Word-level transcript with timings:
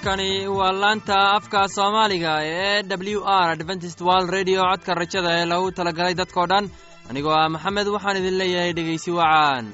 halkani 0.00 0.48
waa 0.58 0.72
laanta 0.82 1.16
afka 1.36 1.60
soomaaliga 1.76 2.32
ee 2.44 2.82
w 3.16 3.20
r 3.44 3.48
adventist 3.56 4.00
world 4.06 4.30
radio. 4.36 4.60
Codka 4.70 4.92
rajada 5.00 5.30
ee 5.38 5.46
lagu 5.52 5.68
talagalay 5.78 6.14
dadkoo 6.20 6.46
dhan. 6.52 6.64
Anigoo 7.10 7.34
ah 7.40 7.48
maxamed 7.54 7.86
waxaan 7.94 8.18
idin 8.20 8.38
leeyahay 8.40 8.72
dhegeysi 8.78 9.10
wacaan 9.18 9.66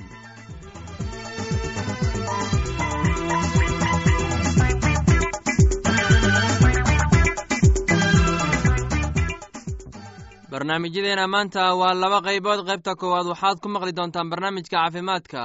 barnaamijyadeena 10.50 11.24
maanta 11.34 11.62
waa 11.80 11.94
laba 12.02 12.18
qaybood. 12.26 12.60
Qaybta 12.68 12.92
koowaad 13.00 13.26
waxaad 13.32 13.58
ku 13.62 13.68
maqli 13.74 13.92
doontaan 13.98 14.30
barnaamijka 14.32 14.76
caafimaadka 14.76 15.42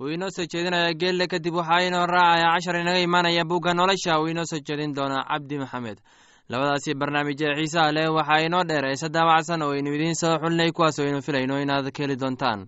uu 0.00 0.08
inoo 0.14 0.30
soo 0.36 0.46
jeedinaya 0.52 0.92
geelle 1.00 1.26
kadib 1.32 1.54
waxaa 1.60 1.82
inoo 1.88 2.06
raacaya 2.06 2.48
cashar 2.54 2.76
inaga 2.80 2.98
imaanaya 3.06 3.44
bugga 3.44 3.74
nolosha. 3.74 4.20
Uu 4.20 4.28
inoo 4.32 4.44
soo 4.50 4.60
jeedin 4.66 4.94
doona 4.96 5.24
cabdi 5.28 5.58
maxamed. 5.58 5.98
Labadaasi 6.50 6.94
barnaamij 7.00 7.40
ee 7.42 7.54
xiisaha 7.58 7.92
leh 7.96 8.08
waxaa 8.16 8.40
inoo 8.46 8.64
dheer 8.68 8.84
eese 8.84 9.08
daawacsan 9.14 9.62
oo 9.62 9.72
aynu 9.76 9.90
idiin 9.94 10.14
soo 10.22 10.38
xulinay 10.42 10.70
kuwaas 10.72 10.98
aynu 10.98 11.20
filayno 11.26 11.60
inaad 11.62 11.86
ka 11.92 12.02
heli 12.02 12.16
doontaan. 12.16 12.60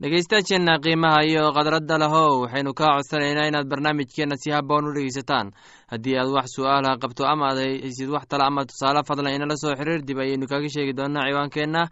Dhegeystayaasheenna 0.00 0.78
qiimaha 0.84 1.20
iyo 1.28 1.52
khadradda 1.56 1.98
lahow 2.02 2.40
waxaynu 2.42 2.72
kaa 2.74 2.96
codsanaynaa 2.96 3.48
inaad 3.50 3.68
barnaamijkeenna 3.68 4.36
si 4.42 4.50
haboon 4.50 4.88
u 4.88 4.94
dhegeysataan 4.96 5.52
haddii 5.92 6.16
aad 6.18 6.30
wax 6.36 6.48
su'aalaha 6.56 6.96
qabto 7.02 7.22
ama 7.28 7.44
aad 7.50 7.58
haysid 7.84 8.08
wax 8.08 8.24
tala 8.30 8.44
ama 8.48 8.64
tusaale 8.64 9.02
fadlan 9.08 9.34
inala 9.36 9.56
soo 9.62 9.76
xiriir 9.76 10.00
dib 10.08 10.18
ayaynu 10.18 10.46
kaga 10.48 10.68
sheegi 10.74 10.92
doonaa 10.96 11.28
ciwaankeenna 11.28 11.82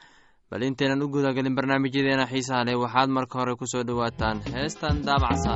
bal 0.51 0.63
intaynan 0.69 1.03
u 1.05 1.09
gudagelin 1.15 1.57
barnaamijyadeena 1.59 2.25
xiisaha 2.33 2.65
leh 2.69 2.77
waxaad 2.83 3.09
marka 3.17 3.35
hore 3.41 3.55
ku 3.61 3.67
soo 3.73 3.83
dhowaataan 3.89 4.37
heestan 4.55 4.97
daabacsa 5.07 5.55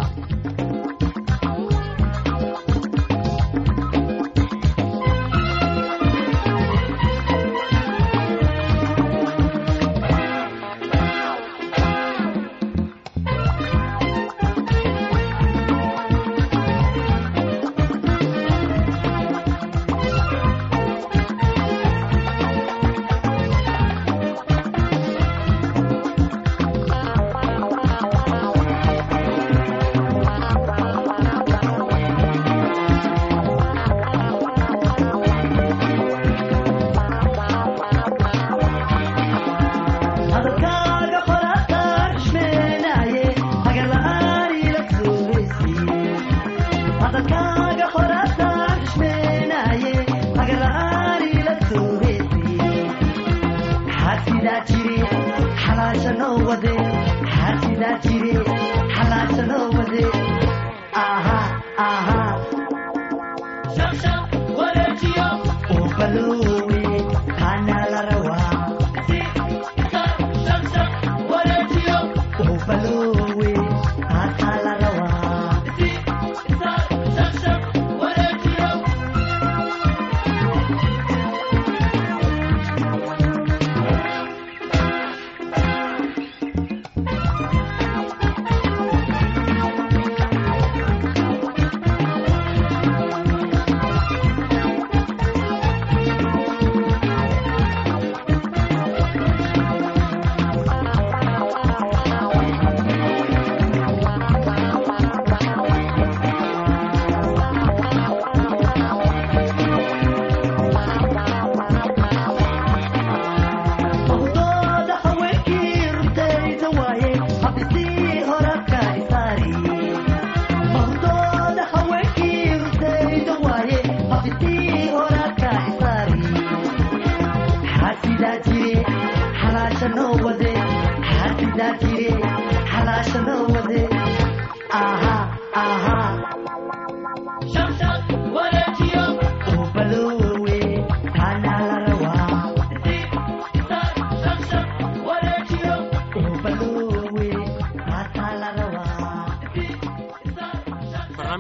wade 56.49 56.73
xaasida 57.35 57.89
jire 58.03 58.35
xalaasano 58.95 59.59
wade 59.77 60.03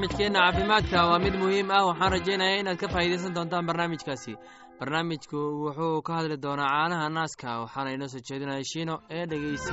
barnaamijkeenna 0.02 0.40
caafimaadka 0.40 1.06
waa 1.06 1.18
mid 1.18 1.34
muhiim 1.42 1.70
ah 1.70 1.86
waxaan 1.86 2.12
rajaynayaa 2.12 2.60
inaad 2.62 2.78
ka 2.82 2.88
faa'iidaysan 2.94 3.34
doontaan 3.34 3.66
barnaamijkaasi. 3.66 4.32
Barnaamijku 4.80 5.38
wuxuu 5.64 6.02
ka 6.06 6.12
hadli 6.18 6.36
doonaa 6.42 6.70
caanaha 6.74 7.08
naaska 7.18 7.60
waxaana 7.62 7.90
inoo 7.96 8.08
soo 8.12 8.22
jeedinaya 8.28 8.64
shiino 8.72 8.94
ee 9.16 9.26
dhegeysi 9.30 9.72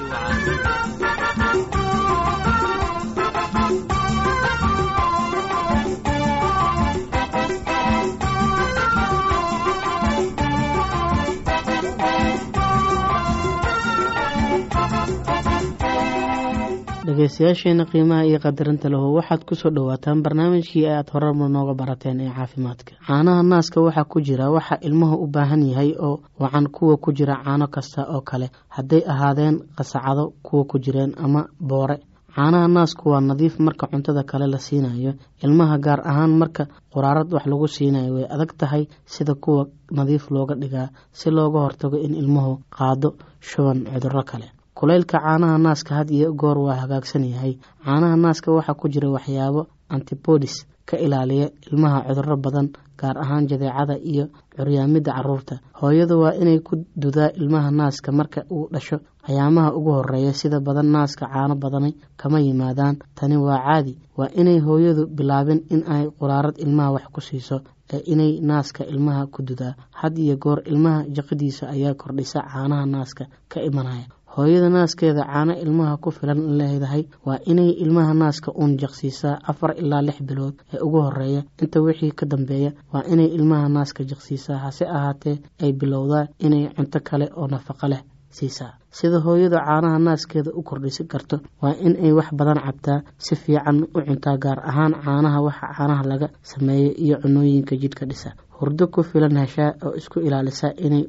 dhegeystayaasheena 17.19 17.83
qiimaha 17.91 18.23
iyo 18.25 18.39
qadarinta 18.39 18.87
lahu. 18.89 19.15
Waxaad 19.19 19.43
ku 19.43 19.55
soo 19.55 19.69
dhowaataan 19.75 20.23
barnaamijkii 20.23 20.87
aad 20.87 21.09
horarma 21.11 21.49
nooga 21.49 21.73
barateen 21.75 22.19
ee 22.21 22.31
caafimaadka. 22.31 22.95
Caanaha 23.07 23.43
naaska 23.43 23.81
waxaa 23.83 24.07
ku 24.07 24.21
jira 24.21 24.47
waxa 24.51 24.79
ilmuhu 24.87 25.15
u 25.23 25.27
baahan 25.27 25.63
yahay 25.67 25.91
oo 25.99 26.19
wacan 26.39 26.67
kuwa 26.71 26.95
ku 26.97 27.11
jira 27.11 27.35
caano 27.43 27.67
kasta 27.67 28.07
oo 28.07 28.21
kale. 28.21 28.47
Hadday 28.69 29.03
ahaadeen 29.07 29.59
qasacado 29.77 30.31
kuwa 30.43 30.63
ku 30.63 30.79
jireen 30.79 31.11
ama 31.19 31.47
boore. 31.59 31.97
Caanaha 32.35 32.67
naasku 32.67 33.09
waa 33.09 33.19
nadiif 33.21 33.59
marka 33.59 33.87
cuntada 33.91 34.23
kale 34.23 34.47
la 34.47 34.57
siinayo. 34.57 35.13
Ilmaha 35.43 35.77
gaar 35.77 35.99
ahaan 36.07 36.31
marka 36.39 36.67
quraarad 36.93 37.33
wax 37.33 37.45
lagu 37.45 37.67
siinayo 37.67 38.13
way 38.15 38.25
adag 38.31 38.55
tahay 38.57 38.87
sida 39.05 39.35
kuwa 39.35 39.67
nadiif 39.91 40.31
looga 40.31 40.55
dhigaa 40.55 40.87
si 41.11 41.29
looga 41.31 41.59
hortago 41.59 41.97
in 41.99 42.15
ilmuhu 42.15 42.63
qaado 42.71 43.09
shuban 43.41 43.83
cuduro 43.91 44.23
kale 44.23 44.47
kulaylka 44.79 45.19
caanaha 45.19 45.57
naaska 45.65 45.95
had 45.99 46.09
iyo 46.17 46.33
goor 46.33 46.57
waa 46.57 46.75
hagaagsan 46.81 47.23
yahay. 47.33 47.53
Caanaha 47.85 48.15
naaska 48.15 48.51
waxaa 48.51 48.73
ku 48.79 48.87
jira 48.93 49.09
waxyaabo 49.15 49.67
antibodis 49.89 50.55
ka 50.89 50.97
ilaaliya 50.97 51.47
ilmaha 51.71 51.99
cuduro 52.07 52.35
badan 52.37 52.67
gaar 52.99 53.17
ahaan 53.23 53.47
jadeecada 53.49 53.95
iyo 54.11 54.25
curyaamida 54.55 55.11
carruurta 55.17 55.55
hooyadu 55.81 56.15
waa 56.23 56.33
inay 56.41 56.59
ku 56.59 56.73
dudaa 56.95 57.29
ilmaha 57.39 57.71
naaska 57.71 58.11
marka 58.11 58.41
uu 58.51 58.69
dhasho. 58.73 58.97
Ayaamaha 59.29 59.73
ugu 59.77 59.91
horreeya 59.97 60.33
sida 60.33 60.59
badan 60.59 60.87
naaska 60.95 61.27
caano 61.27 61.55
badani 61.55 61.91
kama 62.17 62.39
yimaadaan. 62.39 62.95
Tani 63.15 63.37
waa 63.37 63.59
caadi 63.65 63.93
waa 64.17 64.31
inay 64.41 64.59
hooyadu 64.59 65.07
bilaabin 65.07 65.59
in 65.69 65.83
ay 65.87 66.07
quraarad 66.19 66.55
ilmaha 66.57 66.91
wax 66.95 67.05
ku 67.13 67.21
siiso 67.21 67.57
ee 67.93 68.01
inay 68.13 68.39
naaska 68.41 68.83
ilmaha 68.85 69.27
ku 69.27 69.41
dudaa. 69.43 69.73
Had 69.91 70.17
iyo 70.17 70.35
goor 70.37 70.59
ilmaha 70.65 71.03
jaqidiisa 71.15 71.69
ayaa 71.75 71.93
kordhisa 71.93 72.39
caanaha 72.51 72.85
naaska 72.85 73.25
ka 73.51 73.59
imanaya 73.69 74.05
hooyada 74.35 74.69
naaskeeda 74.69 75.23
caano 75.25 75.53
ilmaha 75.63 75.97
ku 76.03 76.11
filan 76.11 76.39
leedahay 76.59 77.03
waa 77.25 77.39
inay 77.51 77.69
ilmaha 77.83 78.13
naaska 78.13 78.51
uun 78.51 78.77
jaqsiisaa 78.81 79.39
afar 79.51 79.71
ilaa 79.81 80.01
lix 80.07 80.17
bilood 80.29 80.55
ee 80.73 80.79
ugu 80.85 80.99
horreeya 81.05 81.41
inta 81.63 81.79
wixii 81.85 82.11
ka 82.19 82.25
dambeeya 82.31 82.71
waa 82.93 83.03
inay 83.13 83.25
ilmaha 83.37 83.67
naaska 83.69 84.03
jaqsiisaa 84.11 84.57
hase 84.65 84.85
ahaatee 84.97 85.35
ay 85.63 85.71
bilowdaa 85.81 86.25
inay 86.45 86.63
cunto 86.75 86.99
kale 87.09 87.25
oo 87.39 87.47
nafaqo 87.47 87.87
leh 87.91 88.01
siisaa. 88.37 88.71
Sida 88.97 89.19
hooyadu 89.25 89.57
caanaha 89.67 89.99
naaskeeda 89.99 90.51
u 90.53 90.61
kordhisi 90.63 91.03
karto 91.11 91.37
waa 91.61 91.73
in 91.85 91.93
ay 92.05 92.11
wax 92.17 92.29
badan 92.39 92.59
cabtaa 92.65 92.99
si 93.17 93.35
fiican 93.35 93.77
u 93.83 94.01
cuntaa 94.07 94.37
gaar 94.43 94.59
ahaan 94.69 94.93
caanaha 95.05 95.39
waxa 95.47 95.67
caanaha 95.77 96.03
laga 96.11 96.27
sameeya 96.51 96.91
iyo 97.05 97.15
cunooyinka 97.23 97.75
jidhka 97.81 98.05
dhisa 98.05 98.29
hurdo 98.59 98.87
ku 98.87 99.03
filan 99.03 99.37
heshaa 99.43 99.71
oo 99.85 99.93
isku 99.99 100.19
ilaalisa 100.19 100.67
inay 100.85 101.03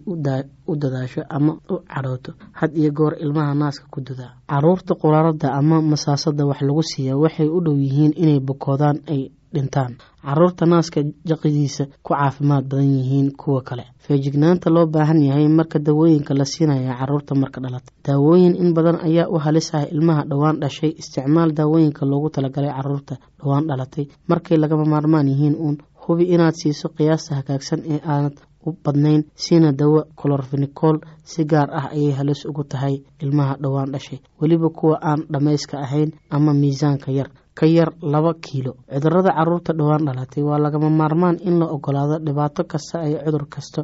u 0.70 0.76
dadaasho 0.82 1.22
ama 1.36 1.52
u 1.70 1.76
cadhooto. 1.92 2.32
Had 2.52 2.72
iyo 2.78 2.90
goor 2.92 3.14
ilmaha 3.24 3.54
naaska 3.54 3.86
ku 3.90 4.00
dudaa 4.00 4.32
carruurta 4.50 4.94
quraarada 4.94 5.48
ama 5.52 5.82
masaasada 5.82 6.46
wax 6.46 6.60
lagu 6.62 6.82
siiya 6.82 7.16
waxay 7.22 7.48
u 7.48 7.60
dhow 7.64 7.76
yihiin 7.84 8.12
inay 8.22 8.40
bukoodaan 8.40 8.98
ay 9.08 9.30
dhintaan. 9.54 9.92
Caruurta 10.22 10.66
naaska 10.66 11.00
jaqidiisa 11.28 11.84
ku 12.06 12.14
caafimaad 12.14 12.64
badan 12.70 12.86
yihiin 12.98 13.28
kuwa 13.40 13.62
kale. 13.68 13.84
Feejignaanta 14.04 14.70
loo 14.70 14.86
baahan 14.86 15.22
yahay 15.22 15.48
marka 15.48 15.78
dawooyinka 15.78 16.34
la 16.38 16.44
siinaya 16.44 16.94
carruurta 16.98 17.34
marka 17.34 17.58
dhalata. 17.60 17.90
Daawooyin 18.06 18.54
in 18.62 18.74
badan 18.76 18.98
ayaa 19.02 19.26
u 19.28 19.38
halis 19.44 19.74
ah 19.74 19.84
ilmaha 19.94 20.22
dhowaan 20.30 20.60
dhashay. 20.62 20.90
Isticmaal 21.00 21.50
daawooyinka 21.58 22.06
loogu 22.10 22.28
talagalay 22.30 22.70
carruurta 22.76 23.14
dhowaan 23.40 23.64
dhalatay. 23.70 24.04
Markay 24.28 24.56
lagama 24.62 24.84
maarmaan 24.92 25.28
yihiin 25.32 25.56
uun 25.64 25.76
hubi 26.04 26.24
inaad 26.34 26.54
siiso 26.60 26.88
qiyaasta 26.96 27.32
hagaagsan 27.38 27.80
ee 27.92 28.00
aanad 28.12 28.36
u 28.66 28.72
badnayn 28.84 29.22
siina 29.44 29.72
dawo 29.80 30.00
colorfinicol 30.20 30.96
si 31.30 31.44
gaar 31.52 31.68
ah 31.78 31.86
ayay 31.94 32.12
halis 32.18 32.40
ugu 32.50 32.64
tahay 32.72 32.94
ilmaha 33.24 33.54
dhowaan 33.62 33.92
dhashay. 33.92 34.18
Weliba 34.40 34.68
kuwa 34.78 34.96
aan 35.02 35.20
dhammayska 35.32 35.76
ahayn 35.86 36.10
ama 36.30 36.52
miisaanka 36.54 37.10
yar 37.18 37.28
ka 37.58 37.66
yar 37.66 37.90
laba 38.12 38.32
kiilo. 38.44 38.72
Cudurada 38.92 39.30
carruurta 39.36 39.72
dhowaan 39.78 40.04
dhalatay 40.06 40.42
waa 40.48 40.58
lagama 40.64 40.90
maarmaan 40.90 41.36
in 41.48 41.58
la 41.60 41.66
ogolaado 41.76 42.16
dhibaato 42.26 42.62
kasta 42.72 42.96
ay 43.06 43.12
cudur 43.24 43.46
kasto 43.54 43.80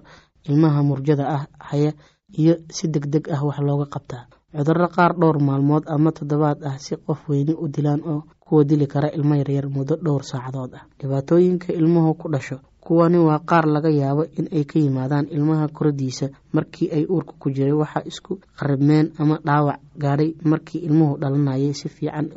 ilmaha 0.49 0.81
murjada 0.89 1.25
ah 1.37 1.43
haya 1.69 1.93
iyo 2.41 2.55
si 2.77 2.85
deg 2.95 3.07
deg 3.13 3.25
ah 3.35 3.41
wax 3.49 3.59
looga 3.69 3.87
qabtaa 3.95 4.23
cudurro 4.55 4.89
qaar 4.89 5.13
dhowr 5.19 5.39
maalmood 5.43 5.85
ama 5.91 6.13
toddobaad 6.13 6.63
ah 6.65 6.79
si 6.79 6.95
qof 6.97 7.29
weyni 7.29 7.55
u 7.55 7.67
dilaan 7.69 8.01
oo 8.07 8.23
kuwa 8.41 8.65
dili 8.65 8.87
kara 8.87 9.09
ilmo 9.11 9.35
yaryar 9.35 9.67
muddo 9.69 9.97
dhowr 9.97 10.23
saacadood 10.23 10.75
ah. 10.75 10.87
Dhibaatooyinka 11.01 11.73
ilmuhu 11.73 12.15
ku 12.15 12.29
dhasho. 12.31 12.59
Kuwani 12.81 13.19
waa 13.19 13.39
qaar 13.43 13.67
laga 13.67 13.91
yaabo 13.91 14.25
in 14.39 14.47
ay 14.55 14.63
ka 14.65 14.79
yimaadaan 14.79 15.27
ilmaha 15.35 15.67
koradiisa 15.69 16.31
markii 16.53 16.91
ay 16.95 17.05
uurka 17.11 17.35
ku 17.39 17.51
jiray 17.51 17.73
waxaa 17.75 18.07
isku 18.07 18.39
qaribmeen 18.59 19.11
ama 19.19 19.41
dhaawac 19.43 19.81
gaadhay 19.99 20.31
markii 20.45 20.79
ilmuhu 20.87 21.19
dhalanayay. 21.19 21.75
Si 21.75 21.89
fiican 21.89 22.31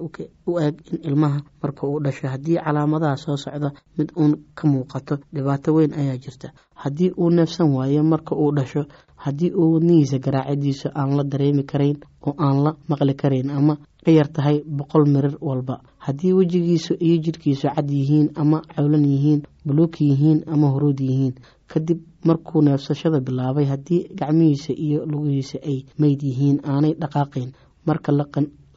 u 0.48 0.58
eg 0.60 0.82
in 0.92 1.00
ilmaha 1.06 1.42
marka 1.62 1.86
uu 1.88 2.00
dhasho. 2.02 2.28
Haddii 2.28 2.58
calaamadaha 2.58 3.18
soo 3.18 3.38
socda 3.38 3.70
mid 3.98 4.10
uun 4.18 4.34
ka 4.58 4.66
muuqato 4.68 5.18
dhibaato 5.34 5.74
weyn 5.74 5.94
ayaa 5.94 6.18
jirta. 6.18 6.50
Haddii 6.74 7.14
uu 7.18 7.30
neefsan 7.30 7.70
waayo 7.70 8.02
marka 8.04 8.34
uu 8.36 8.52
dhasho 8.52 8.86
haddii 9.26 9.52
uu 9.62 9.74
wadnihiisa 9.74 10.18
garaacidiisa 10.26 10.88
aan 11.00 11.12
la 11.18 11.24
dareemi 11.32 11.64
karayn 11.72 11.98
oo 12.28 12.34
aan 12.46 12.58
la 12.66 12.72
maqli 12.90 13.14
karayn 13.22 13.50
ama 13.60 13.74
ka 14.06 14.12
yar 14.18 14.28
tahay 14.36 14.58
boqol 14.78 15.06
mirir 15.14 15.36
walba. 15.42 15.76
Haddii 16.06 16.34
wejigiisu 16.38 16.94
iyo 17.06 17.18
jidhkiisu 17.26 17.68
cad 17.76 17.90
yihiin 17.92 18.28
ama 18.42 18.62
cawlan 18.76 19.04
yihiin 19.14 19.42
buluug 19.66 19.94
yihiin 20.02 20.40
ama 20.54 20.68
huruud 20.74 21.00
yihiin 21.08 21.34
kadib 21.72 22.00
markuu 22.26 22.62
neefsashada 22.66 23.20
bilaabay 23.28 23.66
haddii 23.72 24.02
gacmihiisa 24.20 24.74
iyo 24.86 25.06
lugihiisa 25.12 25.58
ay 25.72 25.78
meyd 26.02 26.22
yihiin 26.30 26.58
aanay 26.64 26.94
dhaqaaqayn 27.02 27.50
marka 27.86 28.12
la 28.20 28.26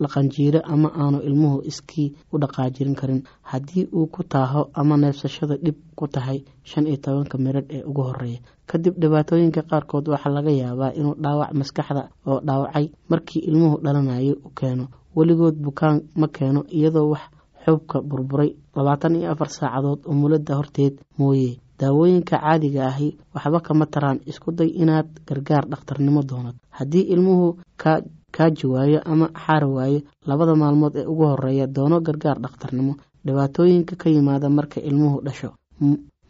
qanjiiro 0.08 0.60
ama 0.64 0.88
aanu 0.94 1.18
ilmuhu 1.28 1.62
iskii 1.70 2.14
u 2.32 2.38
dhaqaajirin 2.38 2.94
karin. 2.94 3.22
Haddii 3.42 3.86
uu 3.92 4.06
ku 4.06 4.22
taaho 4.24 4.70
ama 4.74 4.96
neefsashada 4.96 5.56
dhib 5.56 5.76
ku 5.96 6.06
tahay 6.08 6.44
shan 6.64 6.86
iyo 6.86 6.96
tobanka 6.96 7.38
miradh 7.38 7.70
ee 7.70 7.82
ugu 7.84 8.02
horreeya 8.02 8.40
kadib 8.66 8.94
dhibaatooyinka 9.00 9.62
qaarkood 9.70 10.08
waxaa 10.08 10.32
laga 10.36 10.50
yaabaa 10.50 10.92
inuu 10.98 11.14
dhaawac 11.22 11.50
maskaxda 11.60 12.02
oo 12.26 12.40
dhaawacay 12.46 12.86
markii 13.10 13.40
ilmuhu 13.48 13.76
dhalanayo 13.84 14.34
u 14.46 14.50
keeno. 14.58 14.86
Weligood 15.16 15.56
bukaan 15.64 16.00
ma 16.16 16.26
keeno 16.28 16.64
iyadoo 16.72 17.10
wax 17.12 17.22
xubka 17.64 18.00
burburay. 18.00 18.50
Labaatan 18.76 19.16
iyo 19.16 19.30
afar 19.32 19.48
saacadood 19.48 20.00
umulada 20.08 20.54
horteed 20.56 20.94
mooye. 21.18 21.58
Daawooyinka 21.78 22.38
caadiga 22.40 22.86
ahi 22.88 23.08
waxba 23.34 23.60
kama 23.60 23.86
taraan. 23.86 24.20
Isku 24.26 24.52
day 24.52 24.68
inaad 24.82 25.08
gargaar 25.28 25.64
dhakhtarnimo 25.68 26.22
doonad. 26.22 26.56
Haddii 26.70 27.04
ilmuhu 27.12 27.58
ka 27.76 28.00
kaaji 28.36 28.66
waayo 28.66 29.00
ama 29.12 29.26
xaari 29.44 29.66
waayo 29.76 30.00
labada 30.26 30.54
maalmood 30.62 30.94
ee 30.96 31.06
ugu 31.12 31.24
horreeya 31.30 31.66
doono 31.66 32.00
gargaar 32.00 32.38
dhakhtarnimo. 32.44 32.94
Dhibaatooyinka 33.26 33.94
ka 33.96 34.08
yimaada 34.10 34.48
marka 34.50 34.80
ilmuhu 34.80 35.20
dhasho 35.26 35.50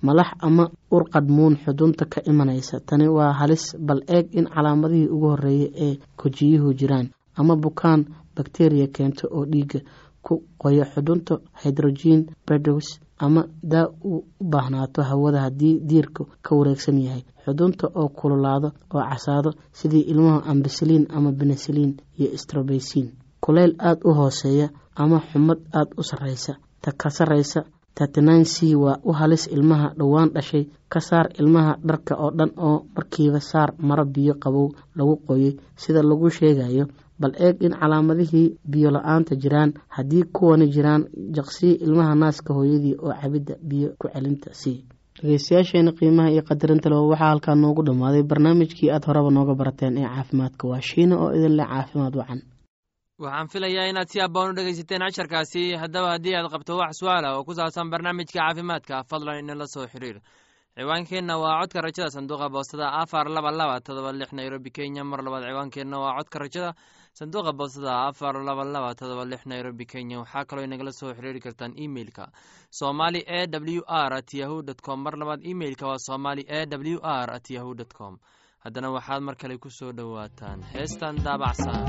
malax 0.02 0.30
ama 0.40 0.64
urqadmuun 0.90 1.56
xudunta 1.64 2.04
ka 2.12 2.20
imanaysa. 2.30 2.80
Tani 2.86 3.08
waa 3.08 3.32
halis 3.32 3.76
bal 3.78 4.00
eeg 4.08 4.26
in 4.38 4.46
calaamadihii 4.54 5.08
ugu 5.14 5.26
horreeya 5.32 5.68
ee 5.86 5.94
kojiyuhu 6.16 6.74
jiraan 6.74 7.08
ama 7.36 7.56
bukaan 7.56 8.04
bakteriya 8.36 8.86
keento 8.96 9.28
oo 9.30 9.44
dhiiga 9.52 9.80
ku 10.22 10.42
qoyo 10.58 10.84
xudunta 10.94 11.34
hydrogen 11.62 12.26
bedows 12.48 12.88
ama 13.18 13.42
daa 13.62 13.86
uu 14.04 14.24
u 14.40 14.44
baahnaato 14.52 15.02
hawada 15.02 15.40
haddii 15.40 15.80
diirku 15.88 16.22
ka 16.42 16.54
wareegsan 16.58 16.98
yahay 17.06 17.22
xudunta 17.44 17.86
oo 17.94 18.08
kululaado 18.08 18.68
oo 18.94 19.02
casaado 19.10 19.50
sidii 19.78 20.04
ilmaha 20.12 20.40
ambasaliin 20.50 21.06
ama 21.16 21.32
benesaliin 21.32 21.92
iyo 22.18 22.38
strobeysin 22.42 23.06
kuleyl 23.44 23.74
aada 23.78 24.00
u 24.04 24.14
hooseeya 24.14 24.68
ama 24.96 25.20
xumad 25.28 25.58
aada 25.72 25.92
u 25.96 26.02
sarreysa 26.02 26.52
ta 26.82 26.90
ka 27.00 27.10
sarreysa 27.10 27.60
tatnan 27.94 28.44
c 28.44 28.74
waa 28.76 28.96
u 29.04 29.12
halis 29.12 29.46
ilmaha 29.46 29.88
dhowaan 29.98 30.30
dhashay 30.34 30.64
ka 30.92 31.00
saar 31.00 31.26
ilmaha 31.40 31.72
dharka 31.88 32.14
oo 32.24 32.30
dhan 32.38 32.50
oo 32.56 32.76
markiiba 32.96 33.40
saar 33.40 33.70
maro 33.88 34.04
biyo 34.04 34.34
qabow 34.42 34.68
lagu 34.96 35.16
qoyay 35.26 35.52
sida 35.76 36.02
lagu 36.02 36.30
sheegayo 36.30 36.84
bal 37.20 37.32
eeg 37.46 37.56
in 37.66 37.74
calaamadihii 37.80 38.48
biyo 38.72 38.90
la'aanta 38.90 39.34
jiraan 39.42 39.70
haddii 39.88 40.24
kuwani 40.36 40.66
jiraan 40.74 41.02
jaqsii 41.36 41.72
ilmaha 41.84 42.14
naaska 42.14 42.54
hooyadii 42.54 42.96
oo 43.04 43.12
cabidda 43.20 43.54
biyo 43.68 43.88
ku 43.98 44.08
celinta 44.14 44.50
sii 44.60 44.84
dhegeystayaasheena 45.22 45.92
qiimaha 45.98 46.30
iyo 46.34 46.42
qadarinta 46.48 46.88
leba 46.90 47.02
waxaa 47.12 47.30
halkaa 47.32 47.54
noogu 47.62 47.82
dhammaaday 47.86 48.22
barnaamijkii 48.30 48.90
aada 48.90 49.06
horeba 49.08 49.30
nooga 49.36 49.54
barateen 49.60 49.96
ee 49.98 50.06
caafimaadka. 50.14 50.64
Waa 50.70 50.80
shiina 50.88 51.14
oo 51.22 51.30
idin 51.36 51.56
leh 51.56 51.66
caafimaad 51.72 52.14
wacan. 52.20 52.40
Waxaan 53.22 53.48
filayaa 53.52 53.86
inaad 53.90 54.08
si 54.12 54.18
abboon 54.20 54.50
u 54.50 54.54
dhegaysateen 54.58 55.00
casharkaasi. 55.06 55.62
Haddaba 55.82 56.08
haddii 56.14 56.34
aad 56.38 56.50
qabto 56.54 56.76
wax 56.82 56.92
su'aala 57.00 57.28
oo 57.36 57.44
ku 57.44 57.54
saabsan 57.54 57.90
barnaamijka 57.92 58.34
caafimaadka 58.40 59.04
fadlan 59.10 59.38
inala 59.42 59.66
soo 59.66 59.86
xiriir. 59.86 60.18
Ciwaankeenna 60.76 61.34
waa 61.38 61.60
codka 61.60 61.80
rajada 61.86 62.10
sanduuqa 62.10 62.48
boostada 62.54 62.86
afar 63.02 63.26
laba 63.30 63.50
laba 63.52 63.80
todoba 63.80 64.10
lix 64.12 64.32
nairobi 64.32 64.70
kenya. 64.70 65.04
Mar 65.04 65.20
labaad 65.22 65.44
ciwaankeenna 65.48 65.96
waa 66.02 66.16
codka 66.18 66.38
rajada 66.44 66.70
sanduuqa 67.18 67.52
boostada 67.52 67.92
afar 68.08 68.34
laba 68.48 68.64
laba 68.64 68.94
todoba 68.94 69.24
lix 69.24 69.42
nairobi 69.46 69.84
kenya. 69.86 70.18
Waxaa 70.22 70.44
kaloo 70.48 70.64
inagala 70.64 70.92
soo 70.92 71.12
xiriiri 71.14 71.40
kartaan 71.40 71.72
emeilka 71.84 72.24
somali 72.70 73.20
e 73.26 73.40
w 73.46 73.82
r 73.86 74.12
at 74.14 74.30
yahu 74.34 74.62
dt 74.62 74.80
com. 74.82 74.98
Mar 75.04 75.14
labaad 75.20 75.40
emeilka 75.44 75.86
waa 75.86 75.98
somali 75.98 76.42
e 76.48 76.66
w 76.66 76.98
r 77.02 77.30
at 77.36 77.50
yahu 77.50 77.74
dt 77.74 77.92
com. 77.94 78.18
Haddana 78.64 78.90
waxaad 78.96 79.22
mar 79.22 79.36
kale 79.36 79.58
ku 79.58 79.70
soo 79.70 79.92
dhowaataan. 79.92 80.62
Heestan 80.72 81.16
daabacsan 81.24 81.84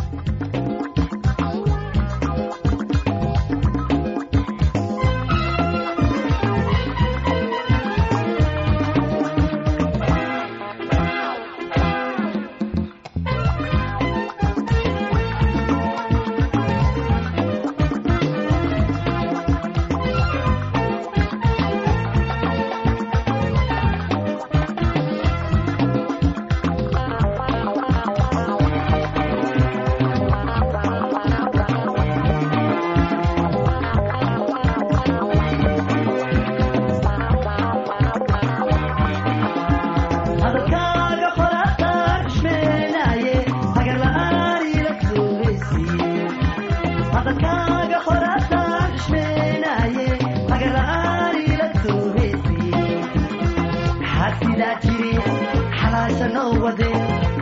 noo 56.36 56.54
wade 56.64 56.90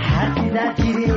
xaasidaa 0.07 0.69
jire 0.77 1.07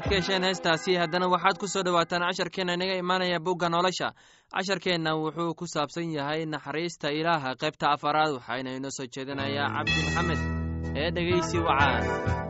inaad 0.00 0.08
ka 0.08 0.16
hesheen 0.16 0.44
heestaasi 0.44 0.94
haddana 0.96 1.28
waxaad 1.28 1.58
ku 1.58 1.66
soo 1.68 1.82
dhowaataan 1.82 2.22
casharkeenna 2.22 2.74
inaga 2.74 2.94
imaanaya 2.96 3.38
bugga 3.40 3.68
nolosha. 3.68 4.12
Casharkeenna 4.52 5.14
wuxuu 5.16 5.54
ku 5.54 5.66
saabsan 5.66 6.12
yahay 6.12 6.46
naxariista 6.46 7.10
ilaaha 7.12 7.54
qaybta 7.60 7.92
afaraad 7.94 8.32
waxaana 8.36 8.76
inoo 8.76 8.90
soo 8.90 9.06
jeedinayaa 9.14 9.68
cabdi 9.76 9.92
maxamed 10.04 10.40
ee 10.96 11.10
dhegeysi 11.14 11.58
wacaan 11.58 12.49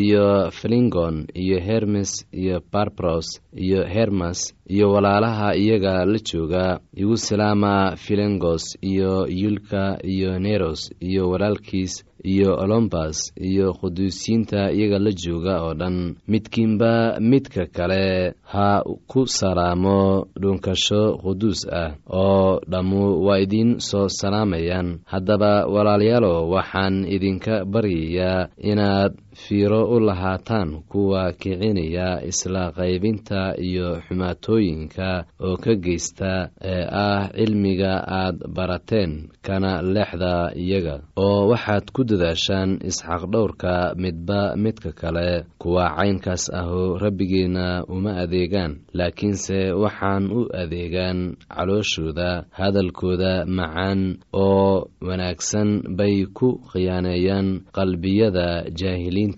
iyo 0.00 0.26
flingon 0.58 1.16
iyo 1.42 1.58
hermes 1.68 2.10
iyo 2.40 2.56
barbros 2.72 3.26
iyo 3.56 3.84
hermas 3.94 4.54
iyo 4.68 4.92
walaalaha 4.92 5.56
iyaga 5.56 6.04
la 6.04 6.18
jooga 6.28 6.80
igu 6.96 7.16
salaama 7.16 7.96
filengos 7.96 8.64
iyo 8.82 9.26
yulka 9.28 9.98
iyo 10.04 10.38
neros 10.38 10.90
iyo 11.00 11.30
walaalkiis 11.30 12.04
iyo 12.24 12.54
olombas 12.58 13.32
iyo 13.38 13.72
quduusiyiinta 13.78 14.72
iyaga 14.72 14.98
la 14.98 15.12
jooga 15.12 15.62
oo 15.62 15.74
dhan. 15.74 16.16
Midkiinba 16.28 17.20
midka 17.20 17.66
kale 17.66 18.34
ha 18.42 18.82
ku 19.06 19.26
salaamo 19.26 20.26
dhunkasho 20.40 21.02
quduus 21.22 21.60
ah 21.70 21.94
oo 22.10 22.58
dhammu 22.70 23.22
waa 23.26 23.38
idiin 23.38 23.78
soo 23.78 24.08
salaamayaan. 24.08 24.98
Haddaba 25.06 25.66
walaalayaalo 25.74 26.48
waxaan 26.50 27.06
idinka 27.06 27.64
baryayaa 27.64 28.48
inaad 28.58 29.12
fiiro 29.34 29.84
u 29.94 30.00
lahaataan 30.00 30.82
kuwa 30.90 31.32
kicinaya 31.32 32.24
isla 32.26 32.72
qaybinta 32.72 33.45
iyo 33.68 33.88
xumaatooyinka 34.06 35.08
oo 35.46 35.56
ka 35.64 35.72
geysta 35.84 36.30
ee 36.72 36.84
ah 37.04 37.22
cilmiga 37.38 37.92
aad 38.20 38.36
barateen 38.56 39.12
kana 39.46 39.72
leexda 39.94 40.34
iyaga 40.64 40.96
oo 41.24 41.40
waxaad 41.50 41.84
ku 41.94 42.00
dadaashaan 42.10 42.70
isxaq 42.88 43.22
dhowrka 43.32 43.74
midba 44.02 44.40
midka 44.64 44.90
kale 45.00 45.28
kuwa 45.62 45.84
caynkaas 45.96 46.44
ahu 46.60 46.80
rabbigeenna 47.04 47.66
uma 47.94 48.12
adeegaan 48.22 48.72
laakiinse 48.98 49.58
waxaan 49.82 50.24
u 50.38 50.40
adeegaan 50.62 51.18
calooshooda 51.54 52.30
hadalkooda 52.58 53.32
macaan 53.58 54.00
oo 54.44 54.88
wanaagsan 55.08 55.70
bay 55.98 56.16
ku 56.38 56.48
khiyaaneeyaan 56.72 57.48
qalbiyada 57.76 58.48
jaahiliin 58.80 59.34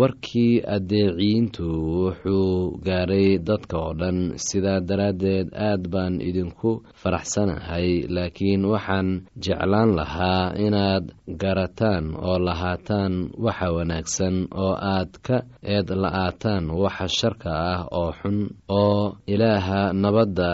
warkii 0.00 0.62
addeeciyiintu 0.76 1.66
wuxuu 2.02 2.78
gaadhay 2.86 3.28
dadka 3.48 3.76
oo 3.84 3.92
dhan 4.00 4.18
sidaa 4.46 4.80
daraaddeed 4.88 5.46
aad 5.68 5.82
baan 5.92 6.14
idinku 6.28 6.70
faraxsanahay 7.02 7.88
laakiin 8.16 8.62
waxaan 8.72 9.08
jeclaan 9.50 9.90
lahaa 9.98 10.44
inaad 10.66 11.04
garataan 11.42 12.04
oo 12.28 12.38
lahaataan 12.46 13.12
waxa 13.44 13.68
wanaagsan 13.76 14.36
oo 14.64 14.74
aad 14.94 15.10
ka 15.26 15.36
eed 15.74 15.88
la'aataan 16.02 16.64
waxa 16.82 17.06
sharka 17.18 17.50
ah 17.72 17.80
oo 18.00 18.10
xun 18.20 18.38
oo 18.80 19.16
ilaaha 19.32 19.80
nabadda 20.02 20.50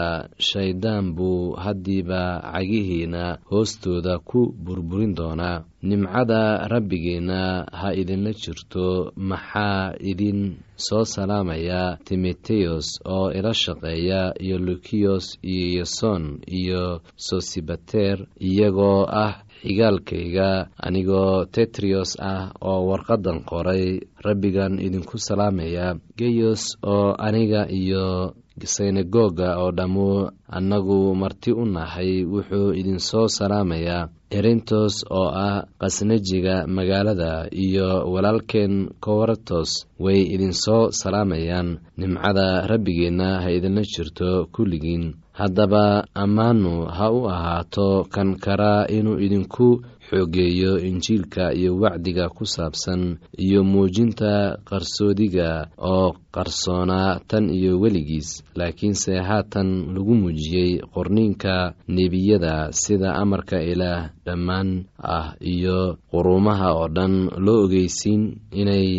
shayddaan 0.49 1.05
buu 1.17 1.55
haddiiba 1.63 2.21
cagihiina 2.53 3.23
hoostooda 3.51 4.13
ku 4.29 4.39
burburin 4.65 5.13
doonaa 5.19 5.57
nimcada 5.81 6.67
rabbigeenna 6.67 7.65
ha 7.71 7.93
idinla 7.93 8.31
jirto 8.33 9.11
maxaa 9.15 9.93
idin 10.11 10.57
soo 10.75 11.05
salaamaya 11.05 11.97
timoteyos 12.05 12.87
oo 13.05 13.31
ila 13.31 13.53
shaqeeya 13.53 14.33
iyo 14.41 14.57
lukiyos 14.57 15.25
iyo 15.43 15.79
yason 15.79 16.39
iyo 16.59 17.01
sosibater 17.15 18.25
iyagoo 18.41 19.05
ah 19.09 19.33
xigaalkayga 19.61 20.69
anigoo 20.85 21.45
tetriyos 21.45 22.17
ah 22.19 22.51
oo 22.61 22.81
warqaddan 22.89 23.39
qoray 23.49 23.99
rabbigan 24.25 24.79
idinku 24.79 25.17
salaamaya. 25.17 25.95
Geyos 26.17 26.77
oo 26.83 27.13
aniga 27.17 27.65
iyo 27.69 28.33
synagoga 28.65 29.49
oo 29.61 29.71
dhammu 29.71 30.29
annagu 30.57 31.15
marti 31.15 31.51
u 31.51 31.65
nahay 31.65 32.25
wuxuu 32.33 32.73
idin 32.79 32.99
soo 32.99 33.27
salaamayaa 33.37 34.09
erintos 34.37 34.95
oo 35.19 35.29
ah 35.47 35.63
qasnajiga 35.81 36.55
magaalada 36.67 37.31
iyo 37.65 37.87
walaalkeen 38.13 38.89
kowartos 39.05 39.69
way 39.99 40.19
idin 40.35 40.53
soo 40.63 40.91
salaamayaan 41.01 41.69
nimcada 41.97 42.67
rabbigeenna 42.71 43.29
ha 43.43 43.49
idinla 43.57 43.81
jirto 43.93 44.29
kulligiin 44.55 45.05
haddaba 45.39 45.85
ammaanu 46.23 46.73
ha 46.97 47.07
u 47.17 47.19
ahaato 47.35 47.87
kan 48.13 48.29
karaa 48.43 48.87
inuu 48.97 49.19
idinku 49.25 49.67
xoogeeyo 50.09 50.71
injiilka 50.89 51.43
iyo 51.59 51.71
wacdiga 51.81 52.25
ku 52.35 52.43
saabsan 52.53 53.01
iyo 53.45 53.59
muujinta 53.71 54.31
qarsoodiga 54.69 55.49
oo 55.77 56.15
qarsoonaa 56.35 57.19
tan 57.29 57.45
iyo 57.57 57.71
weligiis 57.81 58.29
laakiinse 58.57 59.13
haatan 59.27 59.69
lagu 59.95 60.13
muujiyey 60.21 60.71
qorniinka 60.93 61.73
nebiyada 61.95 62.71
sida 62.81 63.09
amarka 63.21 63.57
ilaah 63.71 64.09
dhammaan 64.25 64.69
ah 65.17 65.35
iyo 65.53 65.97
quruumaha 66.11 66.67
oo 66.79 66.87
dhan 66.95 67.13
loo 67.45 67.59
ogeysiin 67.67 68.23
inay 68.61 68.89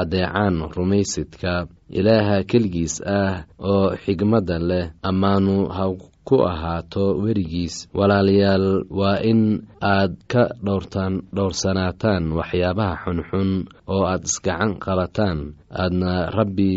addeecaan 0.00 0.56
rumaysidka 0.76 1.52
ilaaha 1.98 2.36
keligiis 2.50 2.94
ah 3.18 3.44
oo 3.70 3.86
xigmadda 4.04 4.56
leh. 4.68 4.86
Ammaanu 5.08 5.54
ha 5.76 5.84
ku 6.28 6.36
ahaato 6.50 7.04
werigiis. 7.22 7.74
Walaalayaal 7.98 8.66
waa 9.00 9.18
in 9.30 9.40
aad 9.94 10.14
ka 10.32 10.42
dhowrtaan 10.64 11.14
dhowrsanaataan 11.36 12.24
waxyaabaha 12.38 12.94
xunxun 13.04 13.50
oo 13.92 14.02
aad 14.12 14.22
isgacan 14.30 14.72
qabataan 14.84 15.38
aadna 15.82 16.12
rabbi 16.38 16.72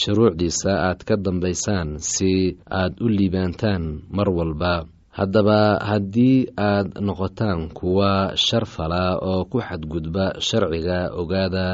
shuruucdiisa 0.00 0.72
aad 0.88 1.00
ka 1.08 1.14
dambaysaan 1.24 1.88
si 2.12 2.58
aad 2.80 2.92
u 3.04 3.06
liibaantaan 3.16 3.82
mar 4.16 4.28
walba 4.38 4.74
haddaba 5.18 5.60
haddii 5.90 6.46
aad 6.68 6.88
noqotaan 7.06 7.60
kuwa 7.78 8.10
shar 8.46 8.64
fala 8.74 9.02
oo 9.30 9.44
ku 9.50 9.58
xadgudba 9.66 10.24
sharciga 10.46 10.98
ogaada 11.20 11.66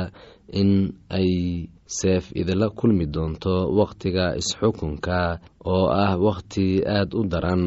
in 0.60 0.70
ay 1.18 1.30
seef 1.98 2.24
idinla 2.40 2.68
kulmi 2.78 3.06
doonto 3.14 3.54
wakhtiga 3.78 4.24
isxukunka 4.40 5.18
oo 5.72 5.86
ah 6.04 6.12
wakhti 6.26 6.66
aad 6.96 7.10
u 7.20 7.22
daran 7.32 7.64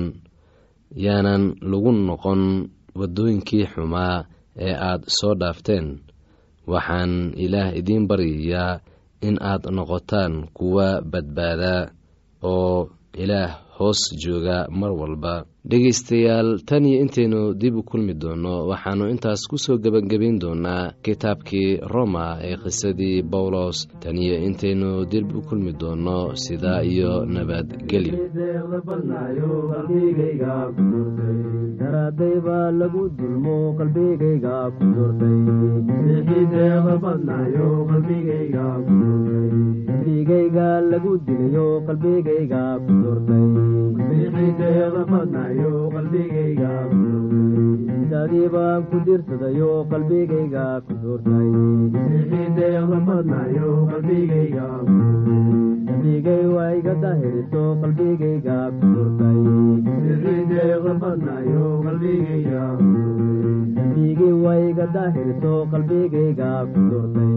yaanan 1.06 1.44
lagu 1.70 1.92
noqon 2.10 2.42
waddooyinkii 3.00 3.66
xumaa 3.74 4.18
ee 4.66 4.74
aad 4.90 5.02
soo 5.18 5.34
dhaafteen 5.42 5.88
waxaan 6.72 7.14
ilaah 7.46 7.70
idiin 7.80 8.04
baryayaa 8.10 8.80
in 9.28 9.36
aad 9.52 9.64
noqotaan 9.78 10.34
kuwa 10.58 10.88
badbaada 11.12 11.74
oo 12.52 12.90
ilaah 13.24 13.52
hoos 13.80 14.00
jooga 14.24 14.58
mar 14.80 14.92
walba. 14.92 15.46
Dhegaystayaal 15.70 16.50
tan 16.68 16.86
iyo 16.86 16.98
intaynu 17.04 17.54
dib 17.60 17.76
u 17.76 17.84
kulmi 17.90 18.14
doono 18.22 18.54
waxaannu 18.70 19.06
intaas 19.14 19.42
ku 19.50 19.56
soo 19.64 19.78
gebagabayn 19.84 20.40
doonaa 20.44 20.92
kitaabkii 21.04 21.70
roma 21.94 22.26
ee 22.50 22.56
qisadii 22.64 23.26
bawlos 23.32 23.78
tan 24.02 24.18
iyo 24.26 24.36
intaynu 24.48 24.90
dib 25.12 25.28
u 25.40 25.42
kulmi 25.48 25.72
doono 25.82 26.18
sidaa 26.44 26.82
iyo 26.92 27.12
nabadgelyo 27.34 28.16
lagu 40.98 41.13
dulmo 41.27 41.66
qalbigayga 41.88 42.62
ku 42.86 42.92
doortay 43.04 43.46
lagu 44.98 45.13
dilayo 45.30 45.72
qalbigayga 45.94 46.72
ku 46.89 46.96
doortay 47.06 48.42
baan 48.54 48.82
ku 48.89 48.98
dirsadayo 49.08 49.70
qalbigayga 49.92 50.66
ku 50.88 50.94
doortay 51.04 51.48
qalbigay 55.88 56.44
waa 56.56 56.72
iga 56.80 56.94
dahiriso 57.04 57.63
qalbigayga 57.82 58.58
ku 58.80 58.86
doortay 58.96 59.38
qalbigay 63.77 64.34
waa 64.46 64.58
iga 64.70 64.86
dahiriso 64.98 65.54
qalbigayga 65.72 66.51
ku 66.74 66.80
doortay 66.89 67.32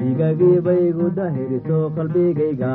digagii 0.00 0.58
bay 0.66 0.80
igu 0.90 1.06
dahiriso 1.18 1.78
qalbigayga 1.96 2.72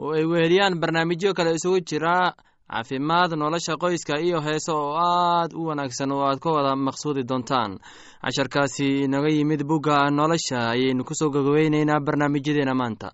oo 0.00 0.12
ay 0.18 0.24
weheliyaan 0.32 0.78
barnaamijyo 0.82 1.34
kale 1.34 1.50
isugu 1.58 1.80
jira 1.88 2.32
caafimaad 2.70 3.32
nolosha 3.42 3.76
qoyska 3.82 4.14
iyo 4.26 4.40
heeso 4.46 4.72
oo 4.74 4.96
aad 4.98 5.50
u 5.54 5.66
wanaagsan 5.68 6.12
oo 6.12 6.22
aad 6.28 6.38
ka 6.42 6.50
wada 6.50 6.76
maqsuudi 6.76 7.22
doontaan. 7.28 7.78
Casharkaasi 8.24 9.04
inaga 9.06 9.28
yimid 9.28 9.62
bugga 9.68 10.10
nolosha 10.10 10.70
ayaynu 10.74 11.04
ku 11.04 11.14
soo 11.14 11.30
gogoweyneynaa 11.30 12.00
barnaamijyadeena 12.00 12.74
maanta. 12.74 13.12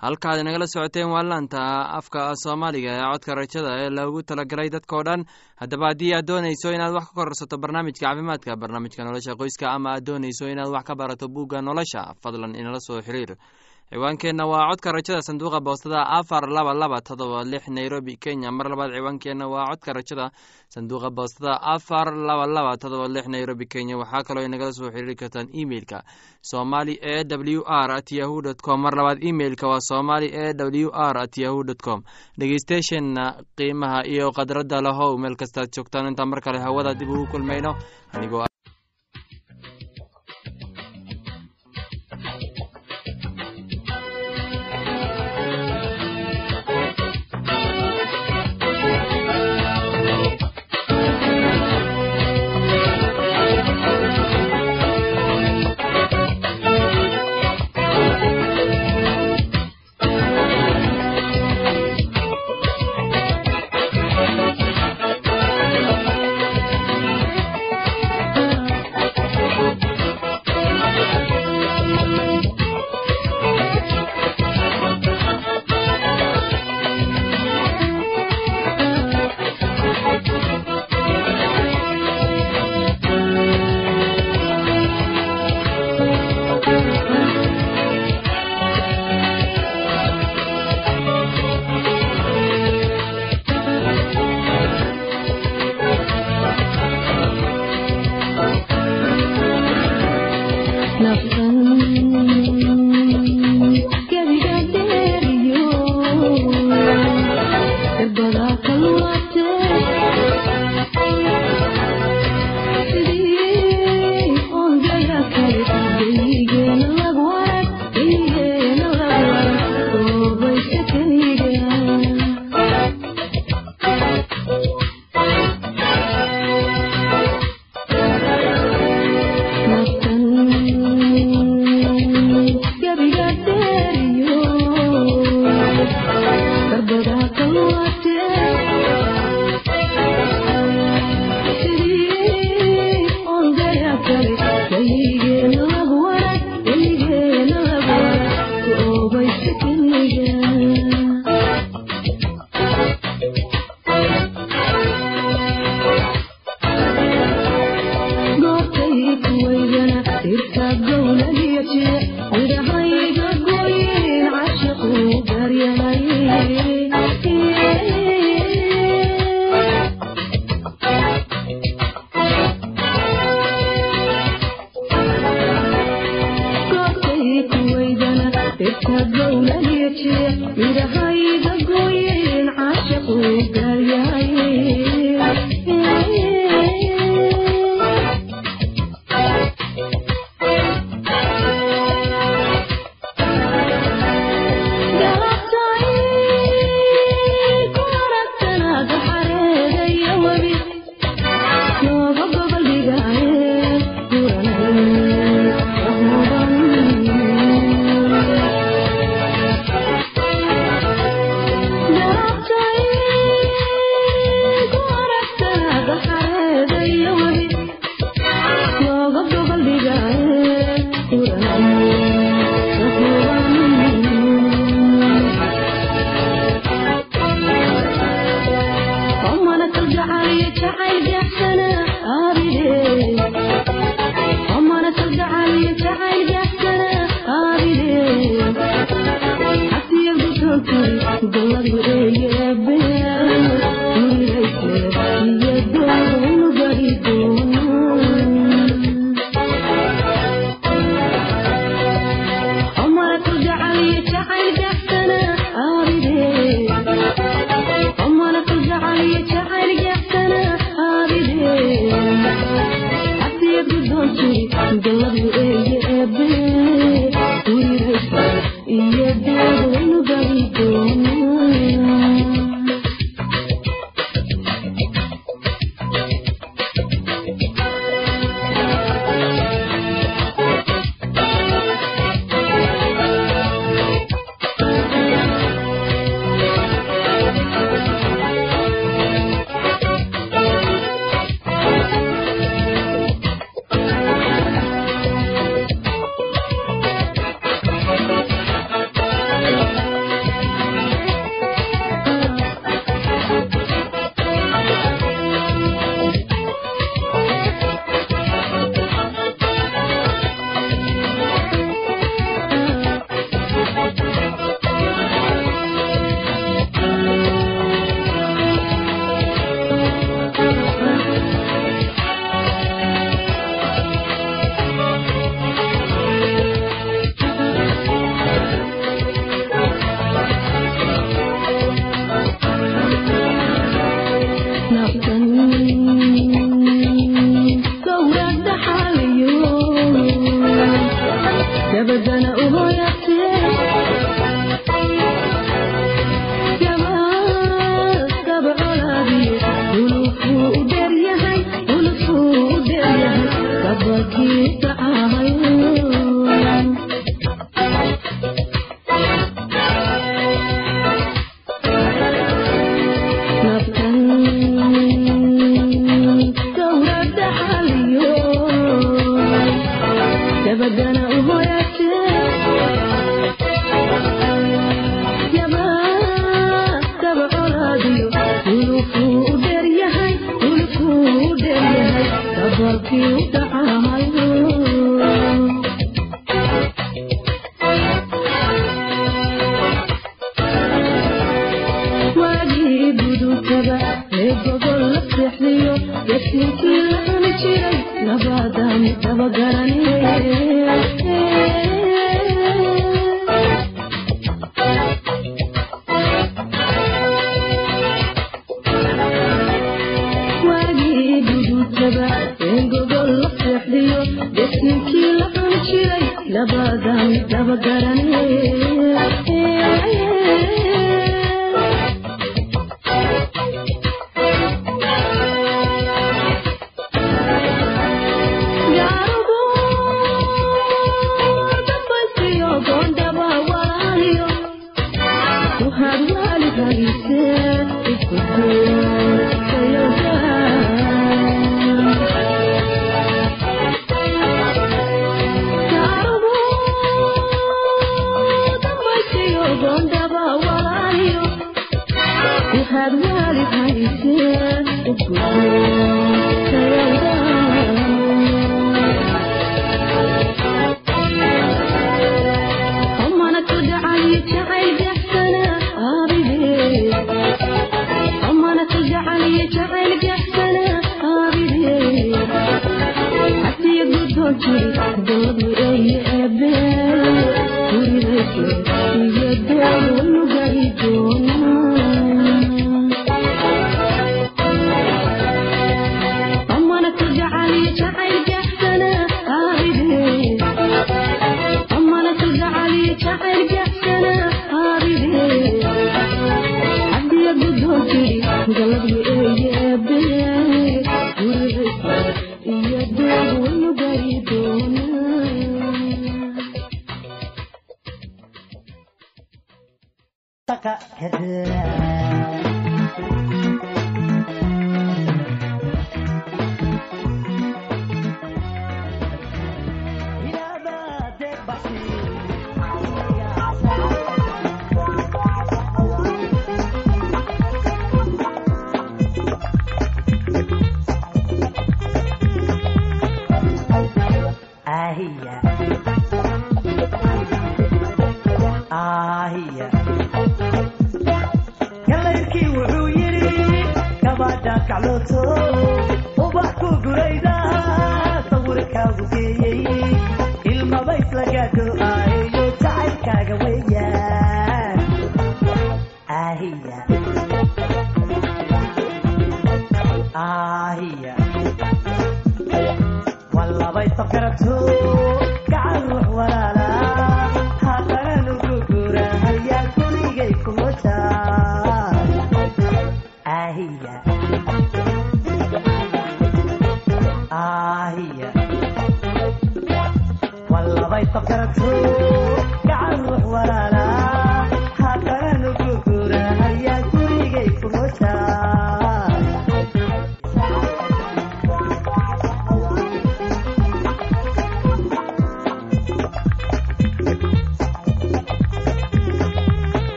Halkaad 0.00 0.40
inagala 0.40 0.66
socoteen 0.66 1.10
waa 1.12 1.22
laanta 1.22 1.58
afka 1.98 2.32
soomaaliga 2.42 2.90
ee 2.96 3.04
codka 3.12 3.34
rajada 3.34 3.70
ee 3.84 3.90
loogu 3.96 4.22
talagalay 4.22 4.68
dadkao 4.70 5.02
dhan. 5.04 5.24
Haddaba 5.60 5.86
haddii 5.90 6.12
aad 6.14 6.26
doonayso 6.28 6.68
inaad 6.72 6.92
wax 6.94 7.04
ka 7.08 7.14
kororsato 7.14 7.56
barnaamijka 7.58 8.06
caafimaadka 8.06 8.56
barnaamijka 8.56 9.04
nolosha 9.04 9.34
qoyska 9.40 9.66
ama 9.76 9.90
aad 9.96 10.04
doonayso 10.06 10.48
inaad 10.48 10.70
wax 10.76 10.84
ka 10.88 10.94
barato 10.94 11.28
bugga 11.28 11.60
nolosha 11.62 12.14
fadlan 12.22 12.54
inala 12.56 12.80
soo 12.80 13.00
xiriir 13.02 13.36
ciwaankeenna 13.90 14.46
waa 14.46 14.68
codka 14.70 14.92
rajada 14.92 15.22
sanduuqa 15.22 15.60
boostada 15.60 16.06
afar 16.06 16.46
laba 16.48 16.74
laba 16.74 17.00
todoba 17.00 17.42
lix 17.44 17.66
nairobi 17.68 18.16
kenya. 18.16 18.50
Mar 18.52 18.68
labaad 18.70 18.92
ciwaankeenna 18.94 19.48
waa 19.48 19.66
codka 19.66 19.92
rajada 19.92 20.30
sanduuqa 20.68 21.10
boostada 21.10 21.58
afar 21.62 22.14
laba 22.14 22.46
laba 22.46 22.76
todoba 22.78 23.08
lix 23.08 23.26
nairobi 23.26 23.66
kenya. 23.66 23.98
Waxaa 23.98 24.22
kaloo 24.22 24.44
inagala 24.46 24.72
soo 24.72 24.90
xiriiri 24.94 25.16
kartaan 25.16 25.48
emeilka 25.52 26.04
somali 26.40 26.94
e 27.02 27.24
w 27.26 27.62
r 27.66 27.90
at 27.98 28.12
yahu 28.12 28.42
dt 28.42 28.62
com. 28.62 28.80
Mar 28.80 28.94
labaad 28.94 29.18
emeilka 29.26 29.66
waa 29.66 29.80
somali 29.80 30.26
e 30.30 30.54
w 30.54 30.90
r 30.94 31.16
at 31.18 31.36
yahu 31.38 31.64
dt 31.64 31.82
com. 31.82 32.02
Dhegeystayaasheenna 32.38 33.42
qiimaha 33.58 34.06
iyo 34.06 34.30
khadradda 34.30 34.80
lahow 34.80 35.18
meel 35.18 35.34
kastaad 35.34 35.66
joogtaan. 35.74 36.06
Intaan 36.06 36.28
mar 36.30 36.40
kale 36.40 36.58
hawada 36.62 36.94
dib 36.94 37.10
ugu 37.10 37.26
kulmayno 37.26 37.74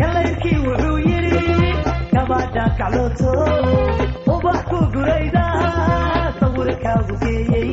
gallayrkii 0.00 0.58
wuxuu 0.66 0.98
yidhi 1.08 1.42
kabaadhaa 2.14 2.68
kaclooto 2.80 3.30
ubax 4.34 4.58
ku 4.70 4.78
gurayda 4.94 5.44
sawirkaagu 6.40 7.14
geeyey 7.24 7.70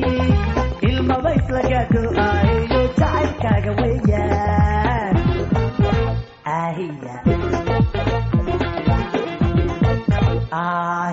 ilmabays 0.89 1.45
lagaadoaayo 1.57 2.59
jacaylkaaga 2.99 3.71
weeyaan 3.81 5.15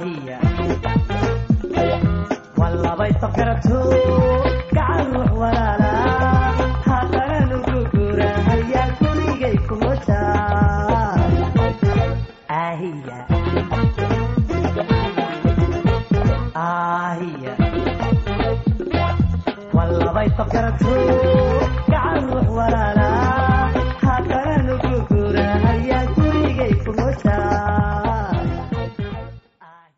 hiya 0.05 0.39
walabay 2.61 3.13
sabkarato 3.21 3.82